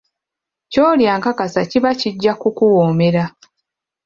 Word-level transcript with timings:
Ky'olya 0.71 1.11
nkakasa 1.19 1.61
kiba 1.69 1.91
kijja 1.99 2.33
kukuwoomera. 2.41 3.23